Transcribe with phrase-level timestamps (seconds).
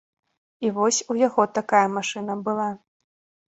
[0.67, 2.69] І вось у яго такая машына была.